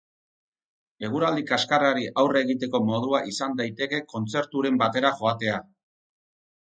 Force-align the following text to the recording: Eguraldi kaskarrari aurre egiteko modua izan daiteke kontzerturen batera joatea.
Eguraldi 1.09 1.43
kaskarrari 1.51 2.07
aurre 2.23 2.41
egiteko 2.45 2.81
modua 2.87 3.21
izan 3.33 3.55
daiteke 3.61 4.01
kontzerturen 4.15 4.81
batera 4.85 5.13
joatea. 5.21 5.61